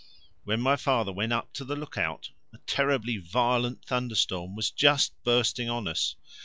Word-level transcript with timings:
When 0.45 0.61
my 0.61 0.77
father 0.77 1.11
went 1.13 1.31
up 1.31 1.53
to 1.53 1.63
the 1.63 1.75
look 1.75 1.95
out 1.95 2.31
a 2.55 2.57
terribly 2.65 3.17
violent 3.17 3.85
thunderstorm 3.85 4.55
was 4.55 4.71
just 4.71 5.13
bursting 5.23 5.69
on 5.69 5.87
us. 5.87 6.15